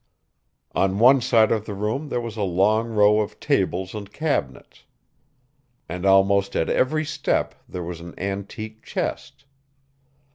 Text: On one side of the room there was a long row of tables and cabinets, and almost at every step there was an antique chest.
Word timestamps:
On 0.73 0.97
one 0.97 1.21
side 1.21 1.51
of 1.51 1.67
the 1.67 1.75
room 1.75 2.09
there 2.09 2.19
was 2.19 2.35
a 2.35 2.41
long 2.41 2.87
row 2.89 3.19
of 3.19 3.39
tables 3.39 3.93
and 3.93 4.11
cabinets, 4.11 4.83
and 5.87 6.07
almost 6.07 6.55
at 6.55 6.69
every 6.69 7.05
step 7.05 7.53
there 7.69 7.83
was 7.83 7.99
an 7.99 8.17
antique 8.17 8.81
chest. 8.81 9.45